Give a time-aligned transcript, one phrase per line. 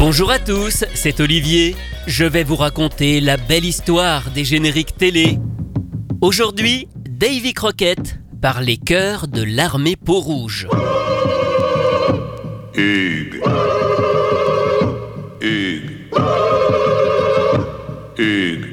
[0.00, 1.76] Bonjour à tous, c'est Olivier.
[2.06, 5.38] Je vais vous raconter la belle histoire des génériques télé.
[6.22, 10.68] Aujourd'hui, Davy Crockett par les chœurs de l'armée Peau-Rouge.
[12.72, 13.42] Hugues.
[15.42, 15.90] Hugues.
[18.16, 18.66] Hugues.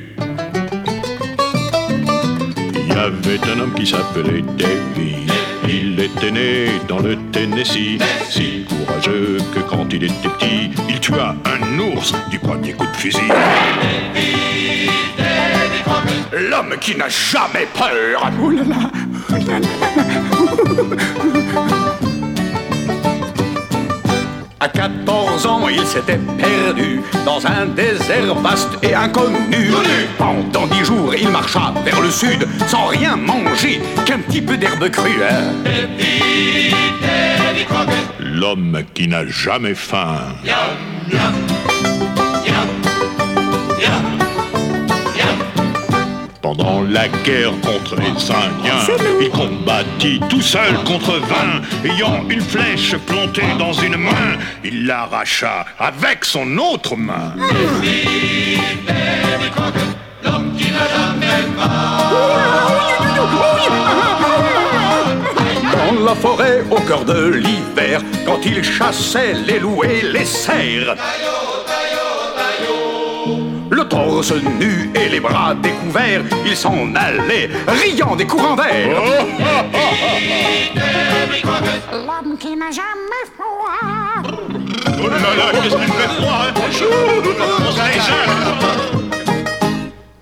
[2.73, 5.06] Il y avait un homme qui s'appelait Davy.
[6.07, 7.97] Il était né dans le Tennessee,
[8.29, 12.95] si courageux que quand il était petit, il tua un ours du premier coup de
[12.95, 13.19] fusil.
[16.31, 18.31] L'homme qui n'a jamais peur.
[18.41, 18.91] Oh là là.
[24.77, 29.71] À 14 ans, il s'était perdu dans un désert vaste et inconnu.
[30.19, 34.87] Pendant dix jours, il marcha vers le sud sans rien manger qu'un petit peu d'herbe
[34.89, 35.19] crue.
[38.19, 40.35] L'homme qui n'a jamais faim.
[46.57, 51.61] Pendant la guerre contre les Indiens, il combattit tout seul contre vingt.
[51.85, 57.33] Ayant une flèche plantée dans une main, il l'arracha avec son autre main.
[65.71, 70.95] Dans la forêt, au cœur de l'hiver, quand il chassait les loups et les cerfs.
[73.77, 78.99] Le torse nu et les bras découverts, il s'en allait, riant des courants d'air.
[81.91, 84.23] L'homme qui n'a jamais froid.
[84.99, 86.53] Oh là là, qu'est-ce qu'il fait froid, hein?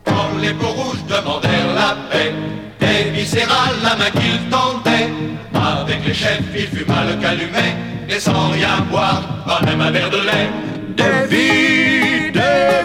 [0.04, 2.34] Quand les peaux rouges demandèrent la paix,
[2.82, 5.08] Davy serra la main qu'il tendait.
[5.54, 7.74] Avec les chefs, il fuma le calumet,
[8.10, 10.50] et sans rien boire, pas même un verre de lait.
[10.98, 11.95] Davy,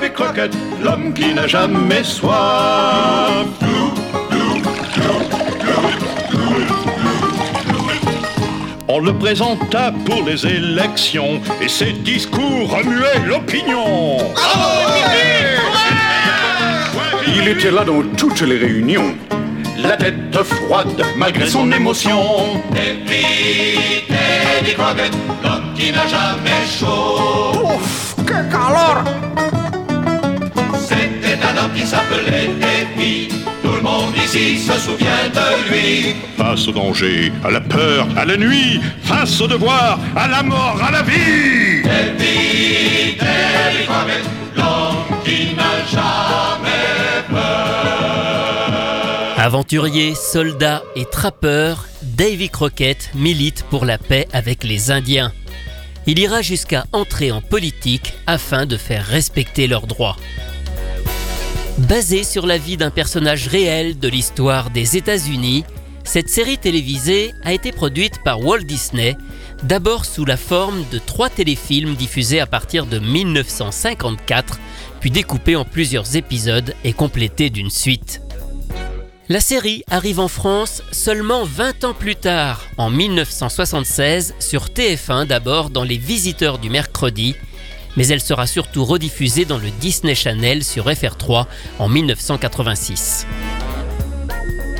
[0.08, 3.46] Crockett, l'homme qui n'a jamais soif.
[8.88, 14.16] On le présenta pour les élections et ses discours remuaient l'opinion.
[17.26, 19.14] Il était là dans toutes les réunions,
[19.78, 22.20] la tête froide malgré son émotion.
[24.76, 25.12] Crockett,
[25.44, 27.52] l'homme qui n'a jamais chaud.
[27.64, 29.04] Ouf, que calor
[31.74, 33.28] qui s'appelait Davy.
[33.62, 36.14] Tout le monde ici se souvient de lui.
[36.36, 40.80] Face au danger, à la peur, à la nuit, face au devoir, à la mort,
[40.82, 41.82] à la vie.
[43.86, 44.24] Crockett,
[44.56, 47.70] l'homme qui n'a jamais peur.
[49.36, 55.32] Aventurier, soldat et trappeur, Davy Crockett milite pour la paix avec les Indiens.
[56.06, 60.16] Il ira jusqu'à entrer en politique afin de faire respecter leurs droits.
[61.88, 65.64] Basée sur la vie d'un personnage réel de l'histoire des États-Unis,
[66.04, 69.16] cette série télévisée a été produite par Walt Disney,
[69.62, 74.58] d'abord sous la forme de trois téléfilms diffusés à partir de 1954,
[75.00, 78.20] puis découpés en plusieurs épisodes et complétés d'une suite.
[79.30, 85.70] La série arrive en France seulement 20 ans plus tard, en 1976, sur TF1 d'abord
[85.70, 87.36] dans Les Visiteurs du mercredi,
[87.96, 91.46] mais elle sera surtout rediffusée dans le Disney Channel sur FR3
[91.78, 93.26] en 1986.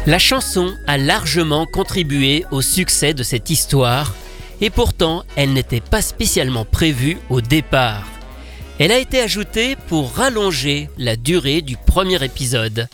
[0.06, 4.14] La chanson a largement contribué au succès de cette histoire,
[4.60, 8.06] et pourtant elle n'était pas spécialement prévue au départ.
[8.78, 12.88] Elle a été ajoutée pour rallonger la durée du premier épisode.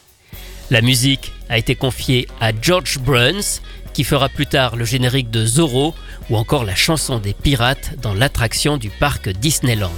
[0.71, 3.60] La musique a été confiée à George Bruns,
[3.96, 5.94] qui fera plus tard le générique de Zorro
[6.28, 9.90] ou encore la chanson des pirates dans l'attraction du parc Disneyland.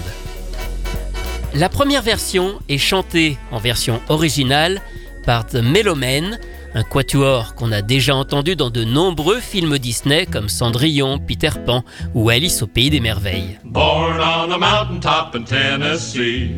[1.52, 4.80] La première version est chantée en version originale
[5.26, 6.38] par The Mellomen,
[6.74, 11.82] un quatuor qu'on a déjà entendu dans de nombreux films Disney comme Cendrillon, Peter Pan
[12.14, 13.58] ou Alice au pays des merveilles.
[13.64, 16.52] Born on a mountaintop in Tennessee,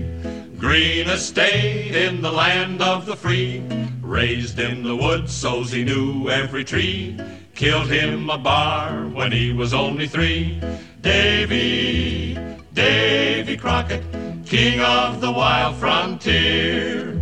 [0.61, 3.63] green estate in the land of the free.
[4.03, 7.19] Raised in the woods, so he knew every tree.
[7.55, 10.61] Killed him a bar when he was only three.
[11.01, 12.37] Davy,
[12.75, 14.05] Davy Crockett,
[14.45, 17.19] king of the wild frontier.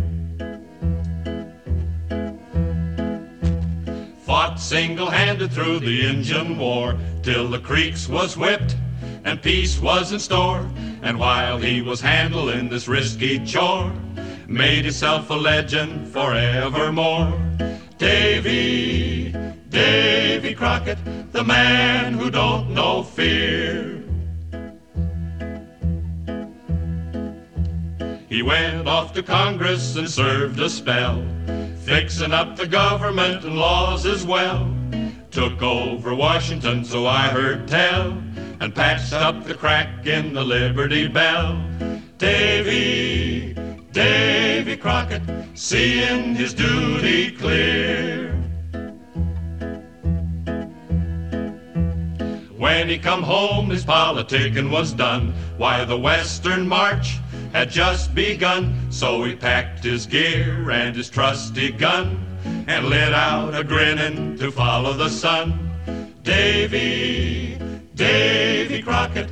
[4.25, 8.75] Fought single-handed through the Indian War till the creeks was whipped
[9.23, 10.69] and peace was in store.
[11.01, 13.91] And while he was handling this risky chore,
[14.47, 17.33] made himself a legend forevermore.
[17.97, 19.33] Davy,
[19.69, 20.97] Davy Crockett,
[21.31, 24.03] the man who don't know fear.
[28.29, 31.25] He went off to Congress and served a spell,
[31.83, 34.73] fixing up the government and laws as well.
[35.31, 38.11] Took over Washington, so I heard tell,
[38.59, 41.61] and patched up the crack in the Liberty Bell.
[42.17, 43.55] Davy,
[43.91, 45.21] Davy Crockett,
[45.53, 48.29] seeing his duty clear.
[52.57, 55.33] When he come home, his politicking was done.
[55.57, 57.17] Why, the Western March
[57.53, 58.91] had just begun.
[58.91, 62.25] So he packed his gear and his trusty gun
[62.67, 66.13] and lit out a grinning to follow the sun.
[66.23, 67.57] Davy,
[67.99, 69.27] Davy Crockett.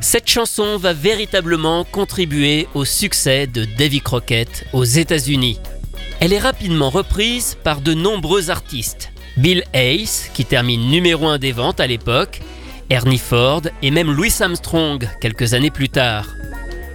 [0.00, 5.58] Cette chanson va véritablement contribuer au succès de Davy Crockett aux États-Unis.
[6.20, 9.10] Elle est rapidement reprise par de nombreux artistes.
[9.36, 12.40] Bill Hayes, qui termine numéro 1 des ventes à l'époque,
[12.88, 16.28] Ernie Ford et même Louis Armstrong quelques années plus tard.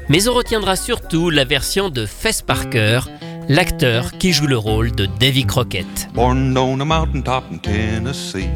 [0.07, 3.01] Mais on retiendra surtout la version de Fess Parker,
[3.49, 6.07] l'acteur qui joue le rôle de Davy Crockett.
[6.13, 8.47] Born on a mountaintop in Tennessee,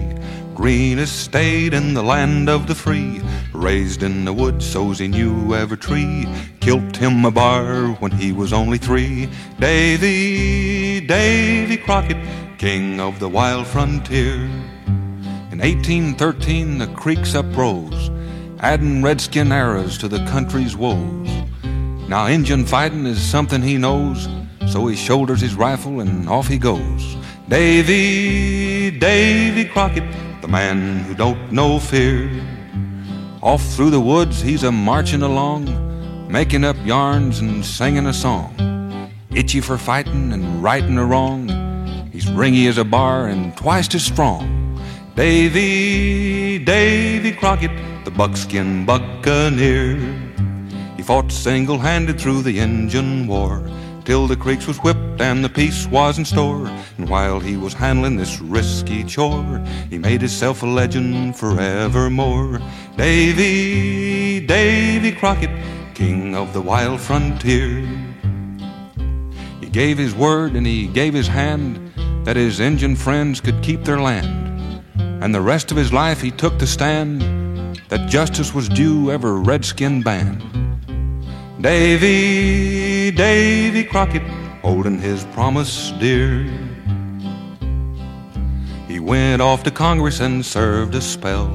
[0.53, 3.19] greenest state in the land of the free.
[3.53, 6.27] Raised in the woods, so's he knew every tree.
[6.59, 9.27] Killed him a bar when he was only three.
[9.59, 12.17] Davy, Davy Crockett,
[12.59, 14.35] king of the wild frontier.
[15.51, 18.11] In 1813, the creeks uprose,
[18.59, 21.29] adding redskin eras to the country's woes.
[22.07, 24.27] Now, Injun fighting is something he knows,
[24.73, 27.15] so he shoulders his rifle and off he goes.
[27.47, 30.03] Davy, Davy Crockett,
[30.41, 32.27] the man who don't know fear.
[33.43, 35.63] Off through the woods he's a marching along,
[36.27, 39.11] making up yarns and singing a song.
[39.29, 41.47] Itchy for fighting and righting a wrong.
[42.11, 44.81] He's ringy as a bar and twice as strong.
[45.15, 49.97] Davy, Davy Crockett, the buckskin buccaneer.
[50.97, 53.69] He fought single handed through the Injun War
[54.05, 56.67] till the creeks was whipped and the peace was in store.
[56.97, 62.59] And while he was handling this risky chore, he made himself a legend forevermore.
[62.97, 65.51] Davy, Davy Crockett,
[65.93, 67.87] king of the wild frontier.
[69.59, 71.79] He gave his word and he gave his hand
[72.25, 74.83] that his Injun friends could keep their land.
[74.97, 77.21] And the rest of his life he took the stand
[77.89, 80.62] that justice was due every redskin band.
[81.63, 84.21] Davy, Davy Crockett,
[84.61, 86.43] holding his promise dear.
[88.85, 91.47] He went off to Congress and served a spell,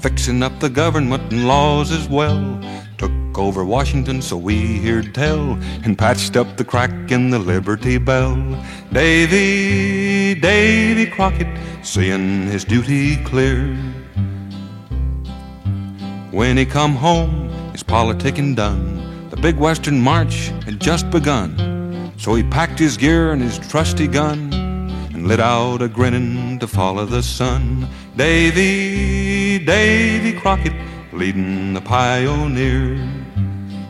[0.00, 2.58] fixing up the government and laws as well.
[2.96, 7.98] Took over Washington, so we heard tell, and patched up the crack in the Liberty
[7.98, 8.36] Bell.
[8.94, 13.76] Davy, Davy Crockett, seeing his duty clear.
[16.30, 19.09] When he come home, his politicking done.
[19.42, 22.12] Big Western March had just begun.
[22.18, 24.52] So he packed his gear and his trusty gun
[25.14, 27.88] and lit out a grinning to follow the sun.
[28.16, 30.74] Davy, Davy Crockett,
[31.14, 32.96] leading the pioneer.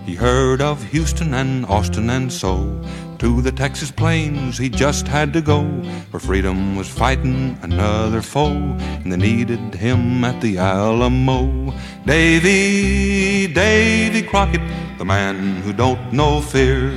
[0.06, 2.81] He heard of Houston and Austin and so
[3.20, 5.62] to the Texas plains he just had to go,
[6.11, 8.55] where freedom was fighting another foe,
[9.03, 11.74] and they needed him at the Alamo.
[12.06, 14.62] Davy, Davy Crockett,
[14.96, 16.90] the man who don't know fear.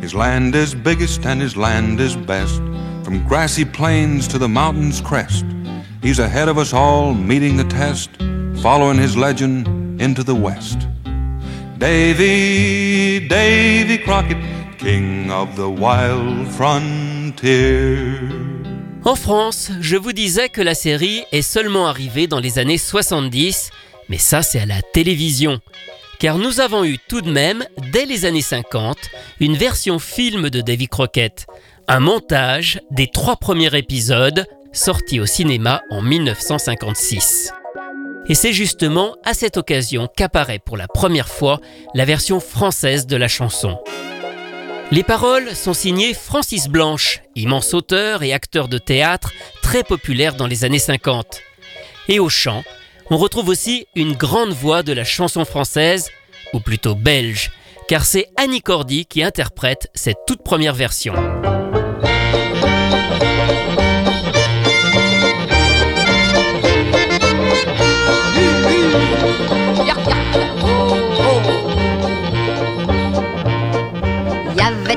[0.00, 2.62] His land is biggest and his land is best,
[3.04, 5.44] from grassy plains to the mountain's crest.
[6.02, 8.08] He's ahead of us all, meeting the test,
[8.62, 9.68] following his legend
[10.00, 10.88] into the west.
[11.76, 18.53] Davy, Davy Crockett, king of the wild frontier.
[19.04, 23.68] En France, je vous disais que la série est seulement arrivée dans les années 70,
[24.08, 25.60] mais ça c'est à la télévision.
[26.18, 28.96] Car nous avons eu tout de même, dès les années 50,
[29.40, 31.46] une version film de Davy Crockett,
[31.86, 37.52] un montage des trois premiers épisodes sortis au cinéma en 1956.
[38.30, 41.60] Et c'est justement à cette occasion qu'apparaît pour la première fois
[41.94, 43.78] la version française de la chanson.
[44.90, 50.46] Les paroles sont signées Francis Blanche, immense auteur et acteur de théâtre très populaire dans
[50.46, 51.40] les années 50.
[52.08, 52.62] Et au chant,
[53.10, 56.10] on retrouve aussi une grande voix de la chanson française,
[56.52, 57.50] ou plutôt belge,
[57.88, 61.14] car c'est Annie Cordy qui interprète cette toute première version.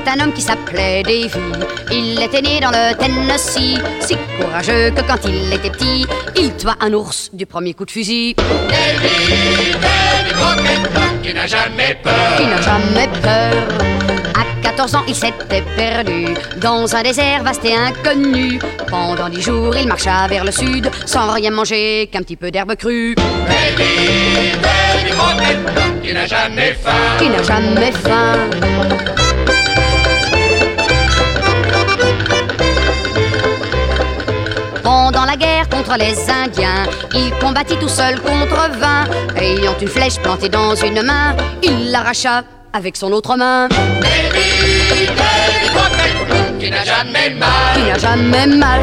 [0.08, 1.30] Un homme qui s'appelait Davy.
[1.90, 6.74] Il était né dans le Tennessee, si courageux que quand il était petit, il tua
[6.80, 8.34] un ours du premier coup de fusil.
[8.34, 12.36] Davy, Davy Crockett, qui n'a jamais peur.
[12.36, 13.54] Qui n'a jamais peur.
[14.34, 16.26] À 14 ans, il s'était perdu
[16.60, 18.58] dans un désert vaste et inconnu.
[18.88, 22.74] Pendant dix jours, il marcha vers le sud sans rien manger qu'un petit peu d'herbe
[22.76, 23.14] crue.
[23.46, 27.18] Davy Crockett, qui n'a jamais faim.
[27.18, 29.27] Qui n'a jamais faim.
[34.90, 39.04] Pendant la guerre contre les Indiens, il combattit tout seul contre vingt.
[39.36, 42.42] Ayant une flèche plantée dans une main, il l'arracha
[42.72, 43.68] avec son autre main.
[45.74, 47.86] Crockett, qui n'a jamais Qui mal.
[47.86, 48.80] n'a jamais mal.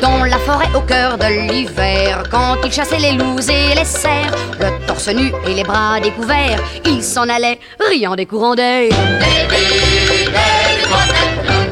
[0.00, 4.36] Dans la forêt au cœur de l'hiver, quand il chassait les loups et les cerfs,
[4.60, 7.58] le torse nu et les bras découverts, il s'en allait,
[7.90, 8.92] riant des courants d'air.
[8.92, 10.07] Crockett,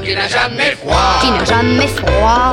[0.06, 1.18] qui n'a jamais froid.
[1.20, 2.52] Qui n'a jamais froid.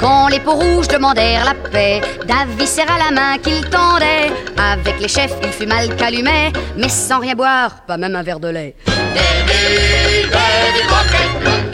[0.00, 4.30] Quand les peaux rouges demandèrent la paix, Davy serra la main qu'il tendait.
[4.56, 8.40] Avec les chefs, il fut mal calumet, mais sans rien boire, pas même un verre
[8.40, 8.76] de lait.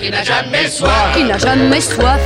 [0.04, 1.14] Qui n'a jamais soif.
[1.14, 2.20] Qui n'a jamais soif.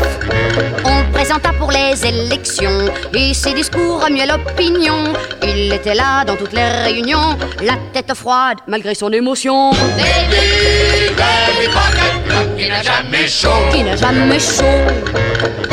[0.85, 5.13] On le présenta pour les élections et ses discours remuaient l'opinion.
[5.45, 9.71] Il était là dans toutes les réunions, la tête froide malgré son émotion.
[12.57, 13.49] Qui n'a jamais chaud.
[13.73, 15.68] Qui n'a jamais chaud.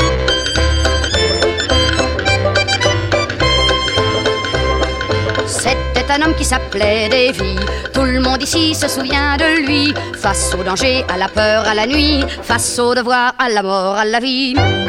[6.08, 7.56] C'était un homme qui s'appelait Davy.
[7.92, 9.92] Tout le monde ici se souvient de lui.
[10.22, 12.24] Face au danger, à la peur, à la nuit.
[12.44, 14.54] Face au devoir, à la mort, à la vie.
[14.54, 14.86] Davy,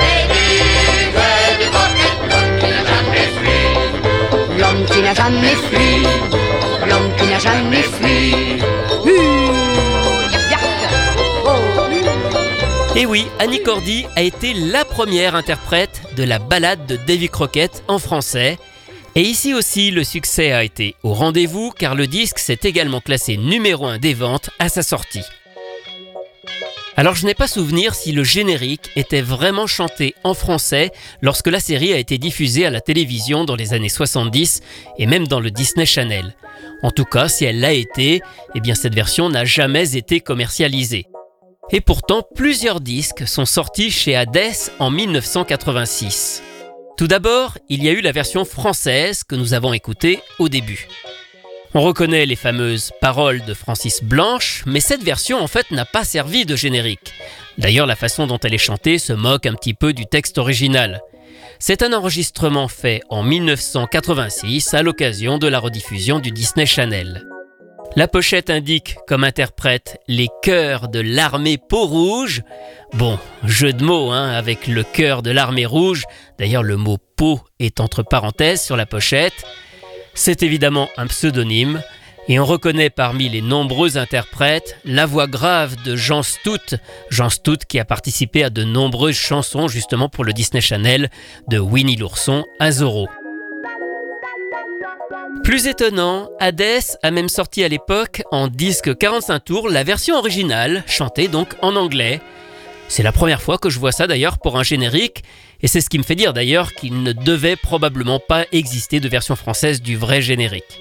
[1.14, 4.58] Davy Crockett, qui n'a jamais fui.
[4.58, 6.02] L'homme qui n'a jamais fui.
[6.86, 8.60] L'homme qui n'a jamais fui.
[10.50, 10.60] Yap.
[11.46, 11.50] Oh.
[12.94, 17.82] Et oui, Annie Cordy a été la première interprète de la ballade de Davy Crockett
[17.88, 18.58] en français.
[19.16, 23.38] Et ici aussi, le succès a été au rendez-vous car le disque s'est également classé
[23.38, 25.24] numéro 1 des ventes à sa sortie.
[26.98, 30.92] Alors je n'ai pas souvenir si le générique était vraiment chanté en français
[31.22, 34.60] lorsque la série a été diffusée à la télévision dans les années 70
[34.98, 36.36] et même dans le Disney Channel.
[36.82, 38.20] En tout cas, si elle l'a été,
[38.54, 41.06] eh bien cette version n'a jamais été commercialisée.
[41.70, 46.42] Et pourtant, plusieurs disques sont sortis chez Hades en 1986.
[46.96, 50.88] Tout d'abord, il y a eu la version française que nous avons écoutée au début.
[51.74, 56.04] On reconnaît les fameuses paroles de Francis Blanche, mais cette version en fait n'a pas
[56.04, 57.12] servi de générique.
[57.58, 61.02] D'ailleurs, la façon dont elle est chantée se moque un petit peu du texte original.
[61.58, 67.26] C'est un enregistrement fait en 1986 à l'occasion de la rediffusion du Disney Channel.
[67.98, 72.42] La pochette indique comme interprète les chœurs de l'armée peau-rouge.
[72.92, 76.04] Bon, jeu de mots hein, avec le cœur de l'armée rouge.
[76.38, 79.46] D'ailleurs, le mot peau est entre parenthèses sur la pochette.
[80.12, 81.82] C'est évidemment un pseudonyme.
[82.28, 86.76] Et on reconnaît parmi les nombreux interprètes la voix grave de Jean Stout,
[87.08, 91.08] Jean Stout qui a participé à de nombreuses chansons justement pour le Disney Channel,
[91.48, 93.08] de Winnie l'ourson à Zorro.
[95.44, 100.84] Plus étonnant, Hades a même sorti à l'époque en disque 45 tours la version originale,
[100.86, 102.20] chantée donc en anglais.
[102.88, 105.24] C'est la première fois que je vois ça d'ailleurs pour un générique,
[105.62, 109.08] et c'est ce qui me fait dire d'ailleurs qu'il ne devait probablement pas exister de
[109.08, 110.80] version française du vrai générique.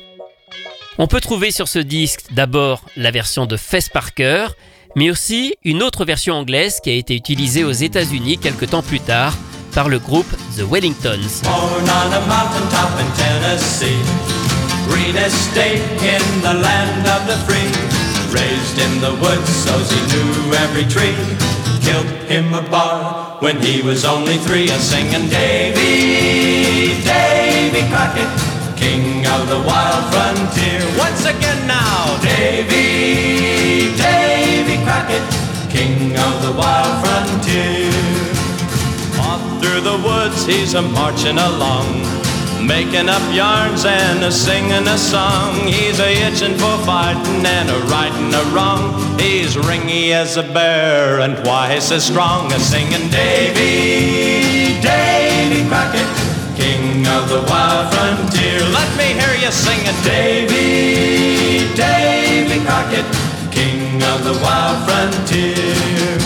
[0.97, 4.47] On peut trouver sur ce disque d'abord la version de Fess Parker,
[4.95, 9.01] mais aussi une autre version anglaise qui a été utilisée aux États-Unis quelques temps plus
[9.01, 9.35] tard
[9.74, 11.19] par le groupe The Wellingtons.
[14.88, 17.72] Green estate in the land of the free.
[18.34, 21.15] Raised in the woods, so he knew every tree.
[21.82, 28.27] Killed him a bar when he was only three, and singing Davy, Davy Crockett,
[28.75, 30.82] king of the wild frontier.
[30.98, 35.25] Once again now, Davy, Davy Crockett,
[35.70, 37.92] king of the wild frontier.
[39.22, 42.04] Off through the woods he's a marching along,
[42.67, 45.53] making up yarns and a singing a song.
[45.67, 48.93] He's a itching for fighting and a righting a wrong.
[49.19, 56.10] He's ringy as a bear and twice as strong as singing Davy, Davy Crockett,
[56.55, 58.60] king of the wild frontier.
[58.74, 63.05] Let me hear you sing it, Davy, Davy Crockett,
[63.51, 66.17] king of the wild frontier.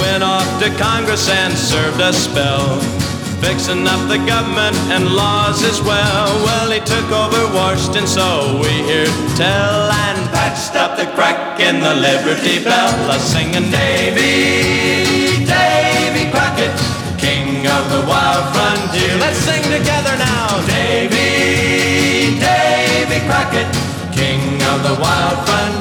[0.00, 2.97] Went off to Congress and served a spell.
[3.40, 6.28] Fixing up the government and laws as well.
[6.44, 11.80] Well, he took over Washington, so we hear tell, and patched up the crack in
[11.80, 16.74] the Liberty Bell, a singing Davy, Davy Crockett,
[17.18, 19.16] king of the wild frontier.
[19.18, 23.68] Let's sing together now, Davy, Davy Crockett,
[24.14, 25.78] king of the wild frontier.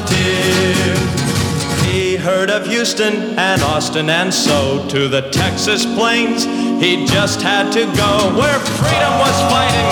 [1.85, 6.45] He heard of Houston and Austin and so to the Texas plains
[6.79, 9.89] he just had to go where freedom was fighting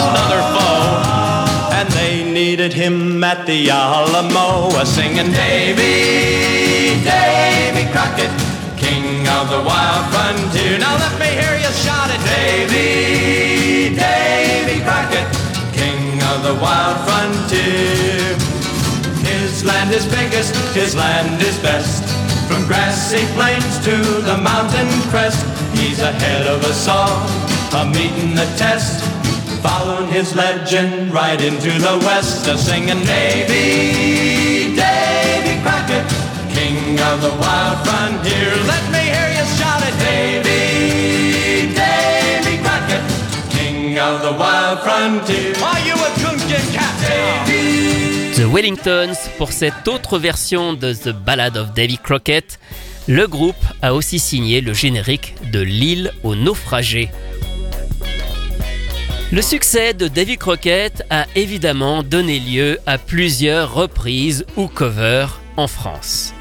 [0.00, 1.74] another foe.
[1.74, 8.30] And they needed him at the Alamo a singing Davy Davy Crockett
[8.76, 10.78] king of the wild frontier.
[10.78, 12.22] Now let me hear you shout it.
[12.22, 15.26] Davy Davy Crockett
[15.74, 18.36] king of the wild frontier.
[19.26, 22.04] His land is biggest, his land is best.
[22.48, 27.26] From grassy plains to the mountain crest, he's ahead of us all,
[27.80, 29.04] a meeting the test.
[29.62, 36.06] Following his legend right into the west, a singing Davy, Davy Crockett,
[36.54, 38.54] king of the wild frontier.
[38.70, 43.02] Let me hear you shout it, Davy, Davy Crockett,
[43.50, 45.54] king of the wild frontier.
[45.84, 46.94] You a coonskin cat?
[47.00, 48.34] Davy.
[48.36, 52.60] The Wellingtons pour cette autre version de The Ballad of Davy Crockett.
[53.08, 57.08] Le groupe a aussi signé le générique de L'île aux naufragés.
[59.32, 65.68] Le succès de Davy Crockett a évidemment donné lieu à plusieurs reprises ou covers en
[65.68, 66.34] France.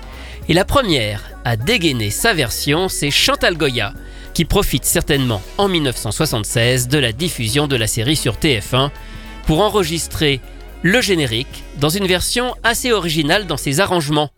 [0.50, 3.94] Et la première à dégainer sa version, c'est Chantal Goya,
[4.34, 8.90] qui profite certainement en 1976 de la diffusion de la série sur TF1
[9.46, 10.42] pour enregistrer
[10.82, 14.32] le générique dans une version assez originale dans ses arrangements.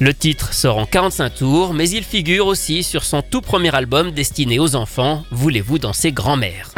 [0.00, 4.10] Le titre sort en 45 tours, mais il figure aussi sur son tout premier album
[4.10, 6.73] destiné aux enfants, Voulez-vous danser grand-mère?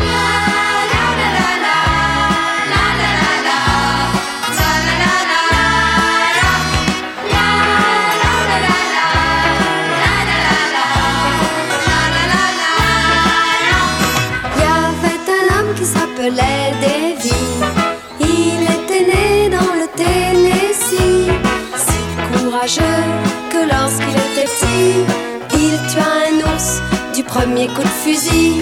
[27.57, 28.61] Premier coup de fusil.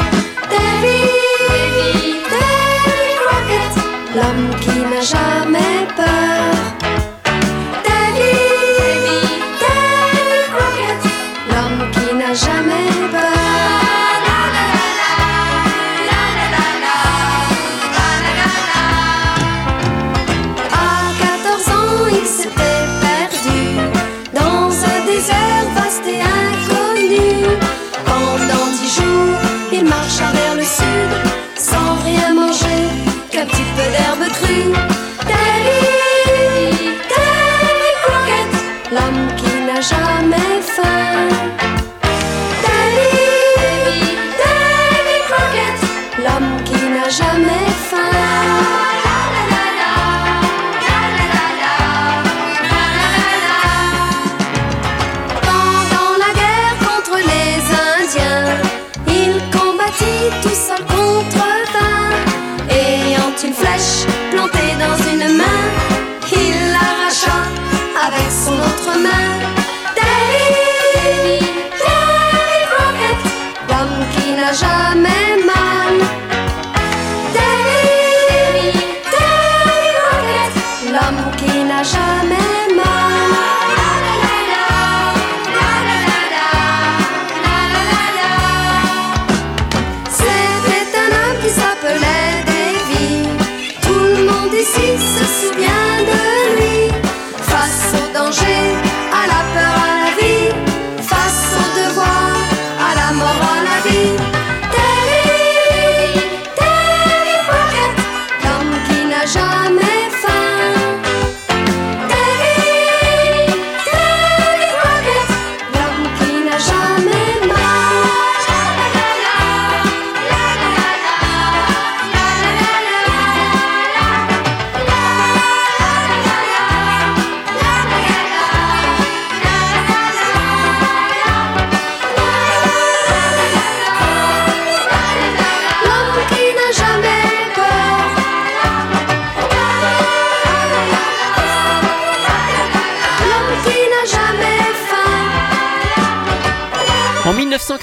[0.51, 1.01] Davy,
[1.49, 3.75] Davy, Davy Crockett,
[4.15, 6.84] l'homme qui n'a jamais peur.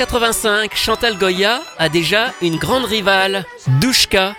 [0.02, 3.46] 1985, Chantal Goya a déjà une grande rivale,
[3.80, 4.36] Douchka.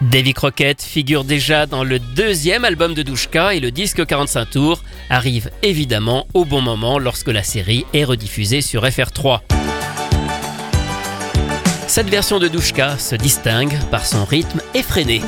[0.00, 4.82] Davy Crockett figure déjà dans le deuxième album de Douchka et le disque 45 tours
[5.08, 9.42] arrive évidemment au bon moment lorsque la série est rediffusée sur FR3.
[11.86, 15.22] Cette version de Douchka se distingue par son rythme effréné.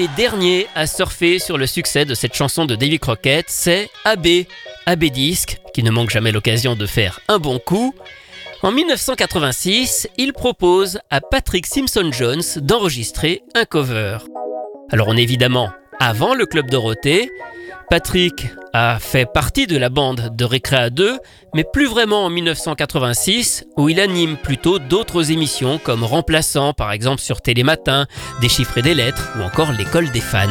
[0.00, 4.46] Les derniers à surfer sur le succès de cette chanson de Davy Crockett, c'est AB,
[4.86, 7.94] AB Disc, qui ne manque jamais l'occasion de faire un bon coup.
[8.62, 14.16] En 1986, il propose à Patrick Simpson-Jones d'enregistrer un cover.
[14.90, 17.30] Alors on est évidemment avant le Club Dorothée.
[17.90, 21.18] Patrick a fait partie de la bande de Récréa 2,
[21.56, 27.20] mais plus vraiment en 1986, où il anime plutôt d'autres émissions comme Remplaçant, par exemple
[27.20, 28.06] sur Télématin,
[28.40, 30.46] Déchiffrer des lettres ou encore L'école des fans.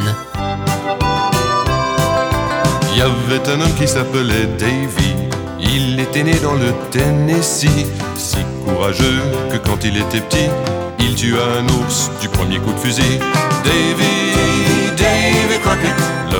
[2.91, 5.15] Il y avait un homme qui s'appelait Davy.
[5.62, 10.49] Il était né dans le Tennessee, si courageux que quand il était petit,
[10.99, 13.17] il tua un ours du premier coup de fusil.
[13.63, 14.78] Davy,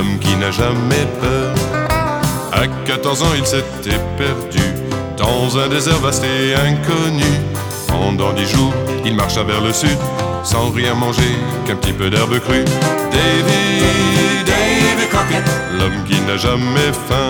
[0.00, 1.54] L'homme qui n'a jamais peur.
[2.52, 4.64] À 14 ans, il s'était perdu
[5.18, 7.30] dans un désert vaste et inconnu.
[7.86, 8.72] Pendant dix jours,
[9.04, 9.98] il marcha vers le sud
[10.42, 11.36] sans rien manger
[11.66, 12.64] qu'un petit peu d'herbe crue.
[13.12, 15.44] Davy, Davy Crockett,
[15.78, 17.28] l'homme qui n'a jamais faim.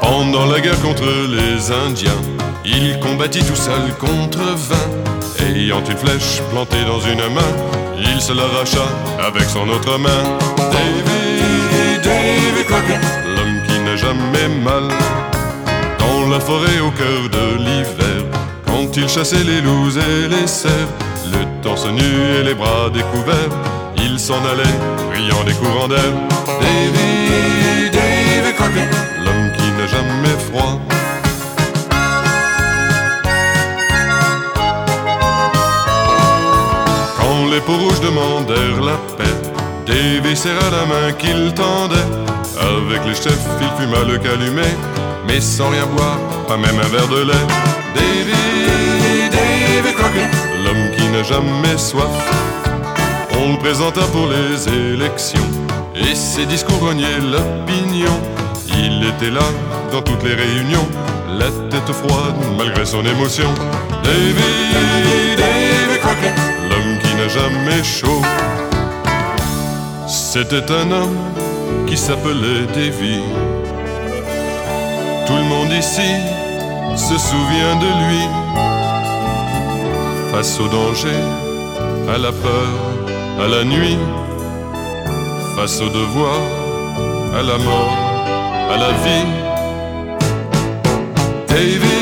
[0.00, 2.22] Pendant la guerre contre les Indiens,
[2.64, 5.11] il combattit tout seul contre vingt.
[5.44, 7.52] Ayant une flèche plantée dans une main,
[7.98, 8.86] il se l'arracha
[9.18, 10.22] avec son autre main.
[10.56, 13.02] Davy, Davy Crockett,
[13.34, 14.84] l'homme qui n'a jamais mal.
[15.98, 18.22] Dans la forêt au cœur de l'hiver,
[18.66, 20.92] quand il chassait les loups et les cerfs,
[21.32, 23.52] le torse nu et les bras découverts,
[23.96, 24.76] il s'en allait,
[25.12, 26.12] riant des courants d'air.
[26.60, 28.90] Davy, Davy Crockett,
[29.24, 30.80] l'homme qui n'a jamais froid.
[37.52, 39.36] Les peaux rouges demandèrent la paix,
[39.86, 42.08] Davy serra la main qu'il tendait.
[42.58, 44.74] Avec les chefs, il fuma le calumet,
[45.26, 47.46] mais sans rien boire, pas même un verre de lait.
[47.94, 50.30] Davy, Davy Crockett,
[50.64, 52.14] l'homme qui n'a jamais soif.
[53.38, 55.50] On le présenta pour les élections
[55.94, 58.18] et ses discours reniaient l'opinion.
[58.68, 59.44] Il était là
[59.92, 60.88] dans toutes les réunions,
[61.38, 63.48] la tête froide malgré son émotion.
[64.04, 66.34] Davy, Davy Crockett,
[67.22, 68.22] n'a jamais chaud.
[70.08, 71.18] C'était un homme
[71.86, 73.20] qui s'appelait Davy.
[75.26, 76.10] Tout le monde ici
[76.96, 78.24] se souvient de lui.
[80.32, 81.20] Face au danger,
[82.14, 82.72] à la peur,
[83.44, 83.98] à la nuit,
[85.56, 86.40] face au devoir,
[87.38, 87.94] à la mort,
[88.74, 89.28] à la vie.
[91.48, 92.00] Davy,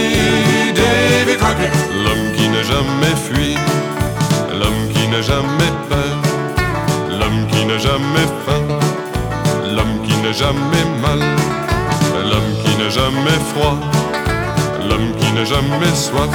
[0.79, 3.55] Davy Crockett, l'homme qui n'a jamais fui,
[4.59, 6.17] l'homme qui n'a jamais peur,
[7.19, 8.63] l'homme qui n'a jamais faim,
[9.75, 11.19] l'homme qui n'a jamais mal,
[12.31, 13.77] l'homme qui n'a jamais froid,
[14.89, 16.31] l'homme qui n'a jamais soif,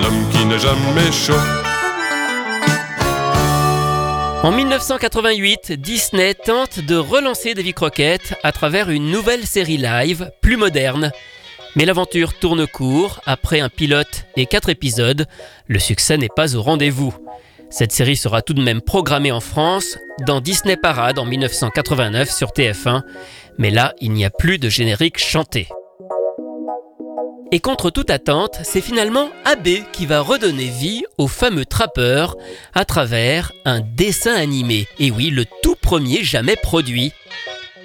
[0.00, 1.34] l'homme qui n'a jamais chaud.
[4.42, 10.56] En 1988, Disney tente de relancer Davy Crockett à travers une nouvelle série live, plus
[10.56, 11.12] moderne.
[11.76, 15.26] Mais l'aventure tourne court, après un pilote et quatre épisodes,
[15.66, 17.12] le succès n'est pas au rendez-vous.
[17.70, 22.48] Cette série sera tout de même programmée en France dans Disney Parade en 1989 sur
[22.48, 23.02] TF1,
[23.58, 25.68] mais là, il n'y a plus de générique chanté.
[27.52, 32.36] Et contre toute attente, c'est finalement AB qui va redonner vie au fameux trappeur
[32.74, 34.86] à travers un dessin animé.
[34.98, 37.12] Et oui, le tout premier jamais produit.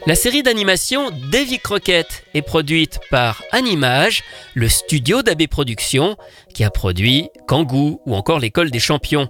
[0.05, 6.17] La série d'animation Davy Crockett est produite par Animage, le studio d'AB Productions,
[6.53, 9.29] qui a produit Kangoo ou encore l'école des champions.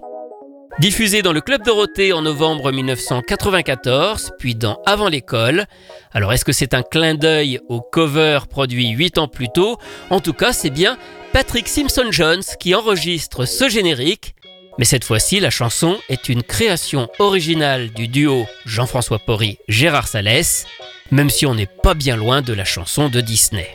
[0.80, 5.66] Diffusée dans le Club Dorothée en novembre 1994, puis dans Avant l'école.
[6.12, 9.78] Alors est-ce que c'est un clin d'œil au cover produit 8 ans plus tôt?
[10.10, 10.98] En tout cas, c'est bien
[11.32, 14.34] Patrick Simpson-Jones qui enregistre ce générique.
[14.76, 20.66] Mais cette fois-ci, la chanson est une création originale du duo Jean-François Porry-Gérard Salès,
[21.12, 23.72] même si on n'est pas bien loin de la chanson de Disney.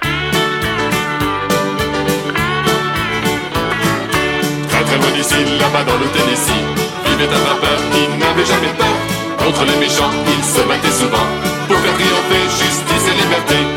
[4.68, 6.79] Très très loin d'ici, là-bas dans le Tennessee,
[7.19, 9.45] vivait un rappeur qui n'avait jamais peur.
[9.45, 11.27] Contre les méchants, il se battait souvent
[11.67, 13.68] pour faire triompher justice et liberté.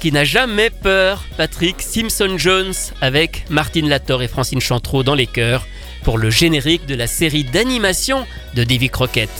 [0.00, 5.66] Qui n'a jamais peur, Patrick Simpson-Jones, avec Martine Lator et Francine Chantreau dans les chœurs,
[6.02, 9.30] pour le générique de la série d'animation de Davy Crockett.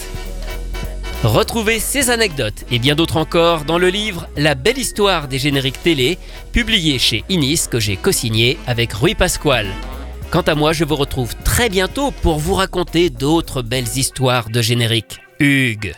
[1.24, 5.82] Retrouvez ces anecdotes et bien d'autres encore dans le livre La belle histoire des génériques
[5.82, 6.18] télé,
[6.52, 9.68] publié chez Inis que j'ai co-signé avec Rui Pasquale.
[10.30, 14.62] Quant à moi, je vous retrouve très bientôt pour vous raconter d'autres belles histoires de
[14.62, 15.20] génériques.
[15.40, 15.94] Hugues